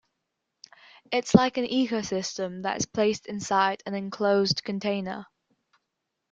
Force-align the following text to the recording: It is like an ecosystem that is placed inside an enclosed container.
It 1.11 1.25
is 1.25 1.35
like 1.35 1.57
an 1.57 1.65
ecosystem 1.67 2.63
that 2.63 2.77
is 2.77 2.87
placed 2.87 3.27
inside 3.27 3.83
an 3.85 3.93
enclosed 3.93 4.63
container. 4.63 5.27